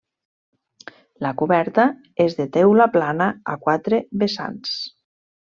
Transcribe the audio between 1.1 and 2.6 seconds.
La coberta és de